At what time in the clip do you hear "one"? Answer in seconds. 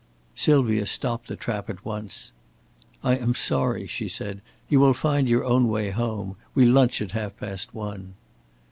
7.75-8.15